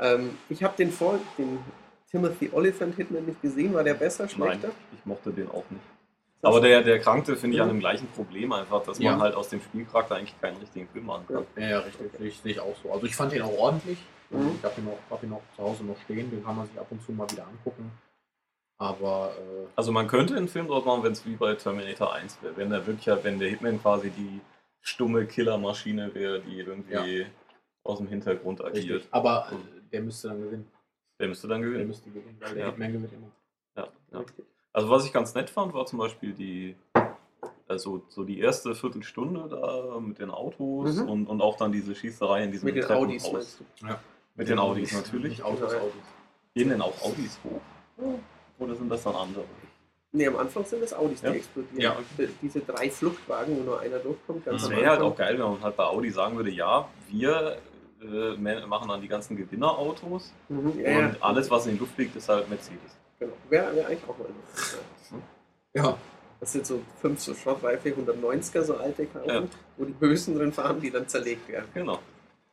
Ähm, 0.00 0.30
ich 0.48 0.62
habe 0.64 0.76
den 0.76 0.90
vor, 0.90 1.20
den 1.38 1.58
Timothy 2.10 2.50
Oliphant 2.52 2.96
Hitman 2.96 3.24
nicht 3.26 3.40
gesehen. 3.42 3.72
War 3.74 3.84
der 3.84 3.94
besser, 3.94 4.24
Nein, 4.24 4.30
schlechter? 4.30 4.70
ich 4.92 5.06
mochte 5.06 5.30
den 5.32 5.48
auch 5.50 5.64
nicht. 5.70 5.82
Aber 6.42 6.60
der, 6.60 6.82
der 6.82 6.98
Krankte 6.98 7.36
finde 7.36 7.56
ich 7.56 7.62
an 7.62 7.68
dem 7.68 7.78
gleichen 7.80 8.06
Problem 8.08 8.52
einfach, 8.52 8.82
dass 8.82 8.98
Ja. 8.98 9.12
man 9.12 9.20
halt 9.20 9.34
aus 9.34 9.48
dem 9.48 9.60
Spielcharakter 9.62 10.16
eigentlich 10.16 10.38
keinen 10.40 10.56
richtigen 10.58 10.88
Film 10.88 11.06
machen 11.06 11.24
kann. 11.28 11.46
Ja, 11.56 11.68
ja 11.68 11.78
richtig. 11.78 12.10
Ich, 12.20 12.38
sehe 12.40 12.52
ich 12.52 12.60
auch 12.60 12.74
so. 12.82 12.92
Also 12.92 13.06
ich 13.06 13.14
fand 13.16 13.32
den 13.32 13.42
auch 13.42 13.56
ordentlich. 13.56 13.98
Mhm. 14.38 14.50
Ich 14.58 14.64
habe 14.64 14.80
ihn, 14.80 14.88
hab 15.10 15.22
ihn 15.22 15.32
auch 15.32 15.42
zu 15.56 15.62
Hause 15.62 15.84
noch 15.84 16.00
stehen. 16.02 16.30
Den 16.30 16.44
kann 16.44 16.56
man 16.56 16.66
sich 16.66 16.78
ab 16.78 16.86
und 16.90 17.02
zu 17.02 17.12
mal 17.12 17.30
wieder 17.30 17.46
angucken. 17.46 17.90
Aber 18.78 19.32
äh, 19.38 19.66
Also 19.76 19.92
man 19.92 20.08
könnte 20.08 20.36
einen 20.36 20.48
Film 20.48 20.66
draus 20.68 20.84
machen, 20.84 21.02
wenn 21.04 21.12
es 21.12 21.24
wie 21.24 21.36
bei 21.36 21.54
Terminator 21.54 22.12
1 22.14 22.42
wäre. 22.42 22.56
Wenn 22.56 22.70
der 22.70 22.86
wirklich, 22.86 23.06
wenn 23.24 23.38
der 23.38 23.48
Hitman 23.48 23.80
quasi 23.80 24.10
die 24.10 24.40
stumme 24.80 25.26
Killermaschine 25.26 26.12
wäre, 26.14 26.40
die 26.40 26.58
irgendwie 26.58 27.26
aus 27.84 27.98
dem 27.98 28.08
Hintergrund 28.08 28.60
agiert. 28.64 28.76
richtig. 29.02 29.08
Aber 29.12 29.48
äh, 29.52 29.80
der 29.92 30.02
müsste 30.02 30.28
dann 30.28 30.42
gewinnen. 30.42 30.66
Der 31.20 31.28
müsste 31.28 31.48
dann 31.48 31.60
Der 31.60 31.70
gewinnen. 31.70 31.88
müsste 31.88 32.10
gewinnen, 32.10 32.36
weil 32.40 32.54
der 32.54 32.64
Ja. 32.64 32.70
Hitman 32.70 32.92
gewinnt 32.92 33.12
immer. 33.12 33.30
Ja, 33.76 33.88
ja. 34.12 34.24
Also 34.72 34.90
was 34.90 35.06
ich 35.06 35.12
ganz 35.12 35.34
nett 35.34 35.48
fand, 35.50 35.72
war 35.72 35.86
zum 35.86 36.00
Beispiel 36.00 36.32
die, 36.32 36.74
also 37.68 38.02
so 38.08 38.24
die 38.24 38.40
erste 38.40 38.74
Viertelstunde 38.74 39.48
da 39.48 40.00
mit 40.00 40.18
den 40.18 40.30
Autos 40.30 40.96
Mhm. 40.96 41.08
und, 41.08 41.26
und 41.28 41.40
auch 41.40 41.56
dann 41.56 41.70
diese 41.70 41.94
Schießerei 41.94 42.42
in 42.44 42.50
diesem 42.50 42.66
Mit 42.66 42.76
den 42.76 42.88
meinst 42.88 43.60
du? 43.60 43.64
Mit 44.36 44.48
den 44.48 44.58
Audis 44.58 44.92
natürlich. 44.92 45.42
Autos. 45.42 45.74
Audis. 45.74 45.92
Gehen 46.54 46.68
denn 46.68 46.80
auch 46.82 47.00
Audis 47.02 47.38
hoch? 47.44 47.60
Oder 48.58 48.74
sind 48.74 48.88
das 48.88 49.02
dann 49.02 49.14
andere? 49.14 49.44
Nee, 50.12 50.28
am 50.28 50.36
Anfang 50.36 50.64
sind 50.64 50.82
das 50.82 50.92
Audis, 50.94 51.20
die 51.20 51.26
Ja? 51.26 51.32
explodieren. 51.32 51.80
Ja. 51.80 51.96
Die- 52.18 52.28
Diese 52.42 52.60
drei 52.60 52.88
Fluchtwagen, 52.90 53.56
wo 53.58 53.62
nur 53.62 53.80
einer 53.80 53.98
durchkommt, 53.98 54.44
ganz 54.44 54.62
Das 54.62 54.70
wäre 54.70 54.88
halt 54.90 55.00
auch 55.00 55.16
geil, 55.16 55.34
wenn 55.38 55.44
man 55.50 55.60
halt 55.62 55.76
bei 55.76 55.84
Audi 55.84 56.10
sagen 56.10 56.36
würde, 56.36 56.50
ja, 56.50 56.88
wir 57.08 57.58
äh, 58.00 58.36
ma- 58.36 58.66
machen 58.66 58.88
dann 58.90 59.00
die 59.00 59.08
ganzen 59.08 59.34
Gewinnerautos 59.36 60.30
Mhm, 60.50 60.78
ja, 60.78 60.98
und 60.98 61.22
alles, 61.22 61.50
was 61.50 61.66
in 61.66 61.72
die 61.74 61.78
Luft 61.78 61.94
fliegt, 61.94 62.14
ist 62.16 62.28
halt 62.28 62.48
Mercedes. 62.50 62.96
genau. 63.18 63.32
Wäre 63.48 63.74
wär 63.74 63.86
eigentlich 63.88 64.02
auch 64.08 64.18
mal 64.18 64.28
lustig, 64.28 64.78
ja. 65.74 65.82
Ja, 65.82 65.98
Das 66.38 66.52
sind 66.52 66.66
so 66.66 66.82
fünf 67.00 67.20
so 67.20 67.32
schrottreife 67.34 67.88
190er, 67.88 68.62
so 68.62 68.76
alte 68.76 69.06
Karren, 69.06 69.28
Ja. 69.28 69.42
wo 69.78 69.84
die 69.86 69.92
Bösen 69.92 70.36
drin 70.36 70.52
fahren, 70.52 70.80
die 70.80 70.90
dann 70.90 71.08
zerlegt 71.08 71.48
werden. 71.48 71.66
Genau. 71.72 71.98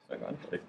Das 0.07 0.09
wäre 0.11 0.19
gar 0.21 0.31
nicht 0.31 0.47
schlecht. 0.47 0.63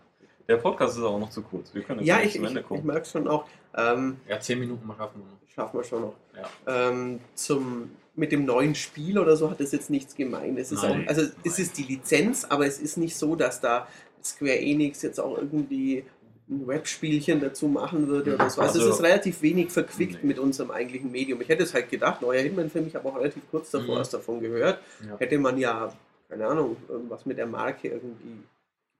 Der 0.52 0.58
Podcast 0.58 0.98
ist 0.98 1.02
aber 1.04 1.18
noch 1.18 1.30
zu 1.30 1.42
kurz. 1.42 1.74
Wir 1.74 1.82
können 1.82 2.00
jetzt 2.00 2.08
Ja, 2.08 2.16
nicht 2.18 2.26
ich, 2.26 2.32
zum 2.34 2.42
ich, 2.44 2.48
Ende 2.50 2.60
ich 2.60 2.66
kommen. 2.66 2.86
merke 2.86 3.06
schon 3.06 3.26
auch, 3.26 3.46
ähm, 3.76 4.18
ja, 4.28 4.38
zehn 4.38 4.58
Minuten 4.60 4.86
schaffen 4.96 5.20
wir 5.22 5.30
noch. 5.32 5.38
schaffen 5.54 5.78
wir 5.80 5.84
schon 5.84 6.00
noch. 6.02 6.14
Ja. 6.36 6.88
Ähm, 6.90 7.20
zum, 7.34 7.90
mit 8.14 8.32
dem 8.32 8.44
neuen 8.44 8.74
Spiel 8.74 9.18
oder 9.18 9.36
so 9.36 9.50
hat 9.50 9.60
das 9.60 9.72
jetzt 9.72 9.88
nichts 9.88 10.14
gemeint. 10.14 10.58
Es 10.58 10.70
ist 10.72 10.82
Nein, 10.82 11.04
auch, 11.04 11.08
also 11.08 11.22
es 11.22 11.32
nein. 11.44 11.54
ist 11.66 11.78
die 11.78 11.82
Lizenz, 11.84 12.44
aber 12.44 12.66
es 12.66 12.78
ist 12.78 12.98
nicht 12.98 13.16
so, 13.16 13.34
dass 13.36 13.60
da 13.60 13.88
Square 14.22 14.60
Enix 14.60 15.00
jetzt 15.02 15.18
auch 15.18 15.36
irgendwie 15.38 16.04
ein 16.50 16.66
Webspielchen 16.66 17.40
dazu 17.40 17.66
machen 17.68 18.08
würde 18.08 18.34
oder 18.34 18.50
so. 18.50 18.60
Also, 18.60 18.78
Also- 18.80 18.90
es 18.90 18.96
ist 18.96 19.02
relativ 19.02 19.40
wenig 19.40 19.70
verquickt 19.70 20.22
Nee. 20.22 20.28
mit 20.28 20.38
unserem 20.38 20.70
eigentlichen 20.70 21.10
Medium. 21.10 21.40
Ich 21.40 21.48
hätte 21.48 21.62
es 21.62 21.72
halt 21.72 21.88
gedacht, 21.88 22.20
neuer 22.20 22.42
Hitman-Film, 22.42 22.86
ich 22.88 22.94
habe 22.94 23.08
auch 23.08 23.16
relativ 23.16 23.42
kurz 23.50 23.70
davor 23.70 23.94
Mhm. 23.94 23.98
erst 24.00 24.12
davon 24.14 24.40
gehört. 24.40 24.80
Ja. 25.08 25.16
Hätte 25.18 25.38
man 25.38 25.56
ja, 25.56 25.92
keine 26.28 26.46
Ahnung, 26.46 26.76
irgendwas 26.88 27.24
mit 27.24 27.38
der 27.38 27.46
Marke 27.46 27.88
irgendwie, 27.88 28.42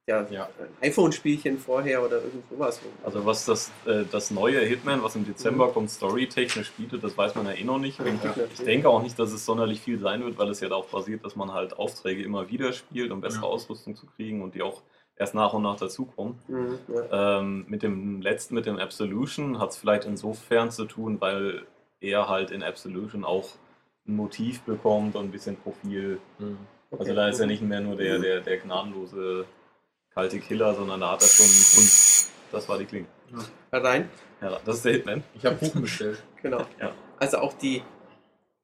ja, 0.07 0.27
Ja. 0.31 0.49
ein 0.59 0.89
iPhone-Spielchen 0.89 1.59
vorher 1.59 2.05
oder 2.05 2.17
irgend 2.17 2.45
sowas. 2.51 2.81
Also 3.05 3.25
was 3.25 3.45
das, 3.45 3.71
äh, 3.87 4.05
das 4.11 4.31
neue 4.31 4.61
Hitman, 4.61 5.03
was 5.03 5.15
im 5.15 5.25
Dezember 5.25 5.69
kommt, 5.69 5.91
storytechnisch 5.91 6.73
bietet, 6.73 7.05
das 7.05 7.17
weiß 7.17 7.35
man 7.37 7.47
ja 7.47 7.53
eh 7.53 7.65
noch 7.65 7.79
nicht. 7.79 8.01
Richtig, 8.01 8.19
Ich 8.23 8.37
natürlich. 8.37 8.59
denke 8.65 8.89
auch 8.89 9.03
nicht, 9.03 9.19
dass 9.19 9.33
es 9.33 9.45
sonderlich 9.45 9.81
viel 9.81 9.99
sein 10.01 10.25
wird, 10.25 10.39
weil 10.39 10.49
es 10.51 10.61
ja 10.61 10.69
darauf 10.69 10.89
basiert, 10.91 11.25
dass 11.25 11.37
man 11.37 11.53
halt 11.53 11.79
Aufträge 11.79 12.23
immer 12.23 12.51
wieder 12.51 12.73
spielt, 12.73 13.13
um 13.13 13.21
bessere 13.21 13.43
Ja. 13.45 13.49
Ausrüstung 13.49 13.95
zu 13.95 14.07
kriegen 14.07 14.43
und 14.43 14.55
die 14.57 14.63
auch 14.63 14.83
erst 15.17 15.35
nach 15.35 15.53
und 15.53 15.63
nach 15.63 15.77
dazukommen. 15.77 16.37
Mhm, 16.49 16.79
ja. 16.89 17.39
Ähm, 17.39 17.65
mit 17.69 17.83
dem 17.85 18.21
letzten, 18.23 18.55
mit 18.57 18.67
dem 18.67 18.79
Absolution, 18.79 19.61
hat 19.61 19.71
es 19.71 19.77
vielleicht 19.77 20.05
insofern 20.05 20.71
zu 20.73 20.85
tun, 20.85 21.21
weil 21.21 21.63
er 22.01 22.29
halt 22.29 22.51
in 22.51 22.65
Absolution 22.65 23.25
auch 23.25 23.51
ein 24.09 24.17
Motiv 24.17 24.63
bekommt 24.63 25.15
und 25.15 25.27
ein 25.27 25.31
bisschen 25.31 25.57
Profil. 25.57 26.19
Mhm. 26.41 26.59
Also 26.91 27.05
Okay. 27.05 27.15
da 27.15 27.29
ist 27.29 27.39
er 27.39 27.47
nicht 27.47 27.63
mehr 27.63 27.81
nur 27.81 27.95
der, 27.95 28.19
der, 28.19 28.41
der 28.41 28.57
gnadenlose 28.59 29.45
kalte 30.15 30.39
Killer, 30.41 30.75
sondern 30.75 31.01
da 31.01 31.13
hat 31.13 31.23
er 31.23 31.29
schon. 31.29 31.47
Und 31.47 31.91
das 32.53 32.69
war 32.69 32.79
die 32.79 32.85
Klinge. 32.87 33.07
Rein, 33.73 34.11
Ja, 34.43 34.59
das 34.65 34.77
ist 34.77 34.85
der 34.85 34.93
Hitman. 34.93 35.25
Ich 35.35 35.45
habe 35.47 35.57
Kuchen 35.57 35.81
bestellt. 35.83 36.23
genau. 36.43 36.67
Ja. 36.81 36.93
Also 37.19 37.39
auch 37.39 37.55
die, 37.55 37.83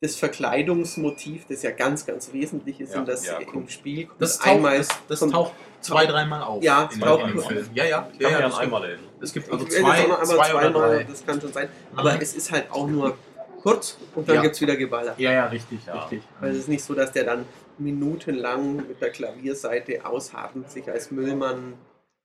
das 0.02 0.16
Verkleidungsmotiv, 0.16 1.46
das 1.48 1.62
ja 1.62 1.70
ganz, 1.70 2.04
ganz 2.04 2.32
wesentlich 2.32 2.80
ist 2.80 2.92
Ja, 2.92 3.00
in 3.00 3.06
das 3.06 3.24
ja, 3.26 3.38
im. 3.38 3.68
Spiel. 3.70 4.06
kommt 4.06 4.20
Das 4.22 4.38
taucht, 4.38 4.48
einmal 4.48 4.78
das, 4.78 4.88
das 5.08 5.20
kommt- 5.20 5.32
taucht 5.32 5.52
zwei, 5.80 6.04
dreimal 6.06 6.42
auf. 6.42 6.62
Ja, 6.62 6.86
es 6.90 6.96
in 6.96 7.00
taucht 7.00 7.22
Film. 7.46 7.66
Ja, 7.74 7.84
ja. 7.84 8.08
Ich 8.12 8.20
ja, 8.20 8.28
kann 8.30 8.40
ja 8.40 8.46
gibt- 8.48 8.58
einmal 8.60 8.84
erinnern. 8.84 9.04
Es 9.20 9.32
gibt 9.32 9.50
also 9.50 9.64
zwei, 9.64 9.78
einmal 9.90 10.24
zwei 10.26 10.34
oder 10.34 10.60
zweimal, 10.72 10.72
drei. 10.98 11.04
das 11.04 11.24
kann 11.26 11.40
schon 11.40 11.52
sein. 11.52 11.68
Aber 11.96 12.12
Mhm. 12.14 12.20
es 12.20 12.34
ist 12.34 12.52
halt 12.52 12.70
auch 12.70 12.86
nur 12.86 13.16
kurz 13.62 13.96
und 14.14 14.28
dann 14.28 14.36
Ja. 14.36 14.42
gibt 14.42 14.54
es 14.54 14.60
wieder 14.60 14.76
Geballer. 14.76 15.14
Ja, 15.18 15.32
ja, 15.32 15.46
richtig, 15.46 15.80
Ja. 15.86 15.94
richtig. 16.00 16.22
Weil 16.40 16.50
es 16.50 16.58
ist 16.58 16.68
nicht 16.68 16.84
so, 16.84 16.94
dass 16.94 17.10
der 17.12 17.24
dann 17.24 17.46
minutenlang 17.80 18.76
mit 18.88 19.00
der 19.00 19.10
Klavierseite 19.10 20.04
aushabend 20.04 20.70
sich 20.70 20.90
als 20.90 21.10
Müllmann 21.10 21.74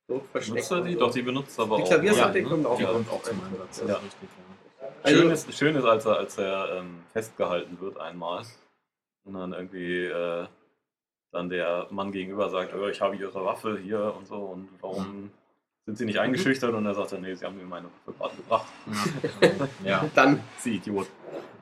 dort 0.08 0.26
versteckt. 0.28 0.68
Benutzt 0.68 0.72
er 0.72 0.80
die? 0.82 0.92
so. 0.94 0.98
Doch, 1.00 1.12
die 1.12 1.22
benutzt 1.22 1.58
er 1.58 1.64
aber 1.64 1.76
Die 1.76 1.82
auch. 1.82 1.88
Klavierseite 1.88 2.42
ne? 2.42 2.48
kommt 2.48 2.66
auch 2.66 2.76
Die 2.76 2.82
Ja. 2.82 2.90
kommt 2.92 3.10
auch 3.10 3.22
zum 3.22 3.40
Einsatz. 3.44 3.84
Ja. 3.86 3.94
richtig, 3.96 4.12
ja. 4.22 4.88
Also- 5.02 5.20
Schön, 5.20 5.30
ist, 5.30 5.54
schön 5.54 5.76
ist, 5.76 5.84
als 5.84 6.04
er, 6.06 6.16
als 6.18 6.38
er 6.38 6.76
ähm, 6.78 7.02
festgehalten 7.12 7.78
wird 7.80 7.98
einmal 7.98 8.44
und 9.24 9.34
dann 9.34 9.52
irgendwie 9.52 10.04
äh, 10.04 10.46
dann 11.32 11.48
der 11.48 11.88
Mann 11.90 12.12
gegenüber 12.12 12.48
sagt, 12.48 12.74
oh, 12.74 12.86
ich 12.86 13.00
habe 13.00 13.16
ihre 13.16 13.44
Waffe 13.44 13.78
hier 13.78 14.14
und 14.16 14.26
so 14.26 14.36
und 14.36 14.68
warum 14.80 15.30
sind 15.84 15.98
sie 15.98 16.04
nicht 16.04 16.18
eingeschüchtert? 16.20 16.72
Und 16.72 16.86
er 16.86 16.94
sagt 16.94 17.12
dann, 17.12 17.22
nee, 17.22 17.34
sie 17.34 17.44
haben 17.44 17.56
mir 17.56 17.64
meine 17.64 17.88
Waffe 18.06 18.16
gerade 18.18 18.36
gebracht. 18.36 18.66
Ja. 19.40 19.68
ja, 19.84 20.10
Dann 20.14 20.40
Sie 20.58 20.76
Idiot. 20.76 21.08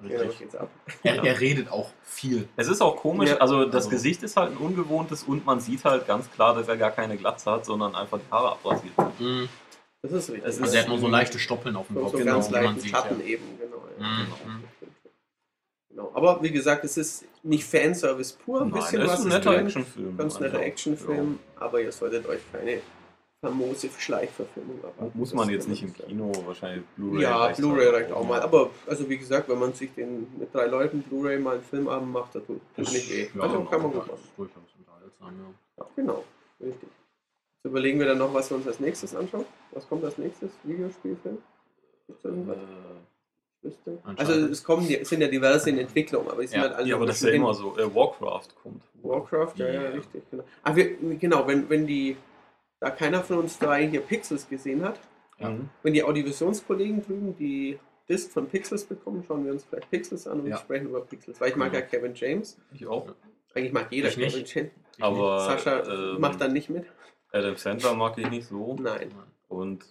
Richtig. 0.02 0.38
geht's 0.38 0.54
ab. 0.56 0.68
Er, 1.02 1.23
er 1.25 1.40
redet 1.40 1.71
auch 1.71 1.90
viel. 2.02 2.49
Es 2.56 2.68
ist 2.68 2.80
auch 2.80 2.97
komisch, 2.97 3.30
Ja. 3.30 3.37
also 3.38 3.64
das 3.64 3.75
Also- 3.87 3.90
Gesicht 3.90 4.23
ist 4.23 4.37
halt 4.37 4.52
ein 4.52 4.56
ungewohntes 4.59 5.23
und 5.25 5.44
man 5.47 5.61
sieht 5.61 5.85
halt 5.85 6.06
ganz 6.06 6.30
klar, 6.30 6.54
dass 6.54 6.68
er 6.68 6.76
gar 6.76 6.90
keine 6.90 7.16
Glatze 7.16 7.50
hat, 7.50 7.64
sondern 7.64 7.94
einfach 7.94 8.18
die 8.18 8.30
Haare 8.32 8.52
abrasiert 8.52 8.92
sind. 9.18 9.49
Das 10.02 10.12
ist 10.12 10.30
richtig. 10.30 10.49
Es 10.49 10.61
Also 10.61 10.75
er 10.76 10.82
hat 10.82 10.88
nur 10.88 10.99
so 10.99 11.06
leichte 11.09 11.38
Stoppeln 11.38 11.76
auf 11.76 11.87
dem 11.87 11.97
Kopf, 11.97 12.12
so 12.12 12.18
genau, 12.18 12.32
ganz 12.35 12.49
wie 12.49 12.52
man 12.52 12.62
leichten 12.64 12.80
sieht. 12.80 12.90
Schatten 12.90 13.21
Ja. 13.21 13.26
eben, 13.26 13.44
genau. 13.59 13.76
ja. 13.99 14.06
Mhm. 14.06 14.26
Genau. 14.44 14.62
genau. 15.90 16.12
Aber 16.14 16.42
wie 16.42 16.50
gesagt, 16.50 16.85
es 16.85 16.97
ist 16.97 17.25
nicht 17.44 17.64
Fanservice 17.64 18.32
pur, 18.32 18.62
ein 18.62 18.68
Nein, 18.71 18.80
bisschen 18.80 19.02
es 19.02 19.09
was 19.09 19.18
ist 19.21 19.25
ein 19.26 19.28
netter. 19.30 19.56
Actionfilm. 19.59 20.16
Ganz 20.16 20.40
netter 20.40 20.54
Also, 20.54 20.64
Actionfilm, 20.66 21.38
aber 21.56 21.80
ihr 21.80 21.92
solltet 21.92 22.26
euch 22.26 22.40
keine 22.52 22.80
famose 23.42 23.88
Schleichverfilmung 23.99 24.78
erwarten. 24.78 25.18
Muss 25.18 25.34
man 25.34 25.49
Das 25.49 25.54
jetzt 25.54 25.68
nicht 25.68 25.82
im. 25.82 25.92
Kino, 25.92 26.32
wahrscheinlich 26.46 26.84
Blu-ray. 26.96 27.22
Ja, 27.22 27.49
Blu-ray 27.49 27.88
reicht 27.88 28.12
auch 28.12 28.26
mal. 28.26 28.40
Aber 28.40 28.70
also 28.87 29.08
wie 29.11 29.18
gesagt, 29.18 29.49
wenn 29.49 29.58
man 29.58 29.72
sich 29.75 29.92
den 29.94 30.28
mit 30.38 30.54
drei 30.54 30.66
Leuten 30.66 31.02
Blu-ray 31.02 31.38
mal 31.40 31.54
einen 31.56 31.64
Filmabend 31.64 32.12
macht, 32.12 32.34
das 32.37 32.46
tut 32.46 32.61
tut 32.76 32.92
nicht 32.92 33.11
weh. 33.11 33.26
Ja, 33.34 33.42
also 33.42 33.58
genau. 33.58 33.70
kann 33.70 33.82
man 33.82 33.90
gut 33.92 34.02
Das 34.02 34.08
machen. 34.11 34.28
durchaus 34.37 34.62
unterhaltsam, 34.78 35.28
ja. 35.38 35.54
Ja, 35.84 35.87
genau, 35.96 36.25
richtig. 36.61 36.88
Jetzt 36.88 37.64
überlegen 37.70 37.99
wir 37.99 38.06
dann 38.06 38.18
noch, 38.18 38.32
was 38.32 38.49
wir 38.50 38.56
uns 38.56 38.66
als 38.66 38.78
nächstes 38.80 39.14
anschauen. 39.14 39.44
Was 39.72 39.88
kommt 39.88 40.04
als 40.04 40.18
nächstes? 40.18 40.50
Videospielfilm? 40.62 41.38
Gibt's 42.06 42.22
da 42.22 42.28
irgendwas? 42.28 42.56
Äh. 42.56 42.61
Also 44.16 44.32
es 44.32 44.64
kommen, 44.64 44.88
es 44.90 45.08
sind 45.08 45.20
ja 45.20 45.28
diverse 45.28 45.70
in 45.70 45.78
Entwicklung, 45.78 46.28
aber 46.28 46.42
die 46.42 46.49
sind 46.49 46.56
Ja, 46.58 46.64
halt 46.64 46.75
alle 46.75 46.88
ja, 46.88 46.96
aber 46.96 47.06
das 47.06 47.16
ist 47.22 47.28
ja 47.28 47.30
immer 47.34 47.54
so. 47.54 47.76
Äh, 47.78 47.94
Warcraft 47.94 48.49
kommt. 48.61 48.82
Warcraft, 49.02 49.52
ja, 49.56 49.66
ja, 49.68 49.82
Ja. 49.84 49.88
richtig, 49.90 50.22
genau. 50.32 50.42
Ah, 50.64 50.75
wir, 50.75 50.96
genau, 51.18 51.46
wenn, 51.46 51.70
wenn 51.70 51.87
die, 51.87 52.16
da 52.83 52.91
keiner 52.91 53.23
von 53.23 53.39
uns 53.39 53.59
drei 53.61 53.87
hier 53.87 54.01
Pixels 54.01 54.49
gesehen 54.49 54.83
hat, 54.85 54.99
Ja. 55.39 55.51
Mhm. 55.51 55.69
wenn 55.85 55.93
die 55.95 56.03
Audivisionskollegen 56.03 57.03
drüben 57.05 57.37
die 57.37 57.79
Disc 58.09 58.33
von 58.33 58.49
Pixels 58.49 58.85
bekommen, 58.85 59.23
schauen 59.25 59.45
wir 59.45 59.53
uns 59.53 59.65
vielleicht 59.65 59.89
Pixels 59.91 60.27
an 60.27 60.41
und 60.41 60.49
Ja. 60.49 60.57
sprechen 60.59 60.89
über 60.89 61.01
Pixels. 61.03 61.41
Weil 61.41 61.51
ich 61.51 61.57
mag 61.57 61.73
ja 61.73 61.81
Kevin 61.83 62.12
James. 62.15 62.59
Ich 62.73 62.85
auch. 62.87 63.15
Eigentlich 63.55 63.73
mag 63.73 63.93
jeder 63.93 64.09
Ich 64.09 64.17
nicht. 64.17 64.33
Kevin 64.35 64.47
James. 64.47 64.71
Ich 64.97 65.05
Aber 65.05 65.41
Sascha 65.41 65.83
ähm, 66.15 66.21
macht 66.21 66.41
dann 66.41 66.53
nicht 66.53 66.69
mit. 66.71 66.85
Adam 67.31 67.57
Sandler 67.57 67.95
mag 67.95 68.19
ich 68.19 68.29
nicht 68.29 68.49
so. 68.49 68.77
Nein. 68.81 69.09
nicht. 69.09 69.17
Und 69.49 69.85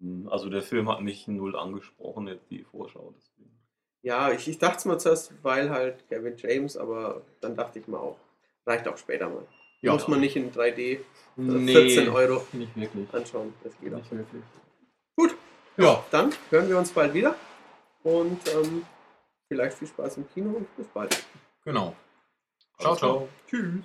mh, 0.00 0.30
also 0.30 0.50
der 0.50 0.62
Film 0.62 0.88
hat 0.90 1.00
mich 1.00 1.26
null 1.28 1.56
angesprochen, 1.56 2.28
jetzt 2.28 2.50
die 2.50 2.62
Vorschau. 2.64 3.14
Deswegen. 3.16 3.50
Ja, 4.02 4.30
ich, 4.32 4.46
ich 4.46 4.58
dachte 4.58 4.76
es 4.78 4.84
mal 4.84 4.98
zuerst, 4.98 5.32
weil 5.42 5.70
halt 5.70 6.06
Kevin 6.08 6.34
James, 6.36 6.76
aber 6.76 7.22
dann 7.40 7.56
dachte 7.56 7.78
ich 7.78 7.88
mal 7.88 7.98
auch, 7.98 8.18
reicht 8.66 8.86
auch 8.86 8.98
später 8.98 9.28
mal. 9.30 9.46
Ja. 9.82 9.92
Muss 9.92 10.08
man 10.08 10.20
nicht 10.20 10.36
in 10.36 10.50
3D 10.52 11.00
für 11.34 11.40
Nee, 11.42 11.72
14 11.72 12.08
Euro 12.08 12.44
Nicht 12.52 12.74
wirklich. 12.76 13.12
anschauen. 13.12 13.52
Das 13.62 13.72
geht 13.78 13.92
auch. 13.92 13.98
Nicht 13.98 14.10
wirklich. 14.10 14.42
Gut. 15.16 15.36
Ja, 15.76 16.02
Dann 16.10 16.32
hören 16.50 16.68
wir 16.68 16.78
uns 16.78 16.90
bald 16.92 17.12
wieder 17.12 17.34
und 18.02 18.40
ähm, 18.54 18.84
vielleicht 19.48 19.76
viel 19.78 19.88
Spaß 19.88 20.16
im 20.16 20.28
Kino 20.32 20.50
und 20.56 20.76
bis 20.76 20.86
bald. 20.88 21.24
genau. 21.64 21.94
Ciao, 22.78 22.96
ciao. 22.96 23.28
Tschüss. 23.48 23.84